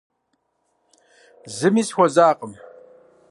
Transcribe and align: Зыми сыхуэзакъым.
Зыми 1.55 1.81
сыхуэзакъым. 1.87 2.53